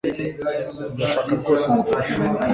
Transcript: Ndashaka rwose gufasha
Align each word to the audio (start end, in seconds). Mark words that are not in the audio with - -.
Ndashaka 0.95 1.31
rwose 1.39 1.65
gufasha 1.75 2.13